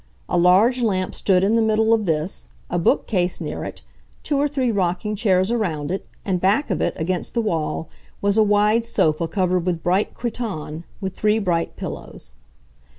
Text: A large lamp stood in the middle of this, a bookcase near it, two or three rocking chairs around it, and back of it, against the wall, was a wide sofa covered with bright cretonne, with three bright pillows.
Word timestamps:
A 0.27 0.35
large 0.35 0.81
lamp 0.81 1.13
stood 1.13 1.43
in 1.43 1.55
the 1.55 1.61
middle 1.61 1.93
of 1.93 2.07
this, 2.07 2.49
a 2.71 2.79
bookcase 2.79 3.39
near 3.39 3.63
it, 3.63 3.83
two 4.23 4.35
or 4.39 4.47
three 4.47 4.71
rocking 4.71 5.15
chairs 5.15 5.51
around 5.51 5.91
it, 5.91 6.07
and 6.25 6.41
back 6.41 6.71
of 6.71 6.81
it, 6.81 6.95
against 6.97 7.35
the 7.35 7.39
wall, 7.41 7.87
was 8.19 8.35
a 8.35 8.41
wide 8.41 8.83
sofa 8.83 9.27
covered 9.27 9.63
with 9.63 9.83
bright 9.83 10.15
cretonne, 10.15 10.85
with 11.01 11.13
three 11.15 11.37
bright 11.37 11.75
pillows. 11.75 12.33